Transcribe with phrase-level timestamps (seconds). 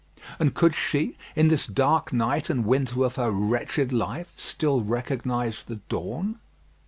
[0.39, 5.63] And could she, in this dark night and winter of her wretched life, still recognise
[5.63, 6.39] the dawn?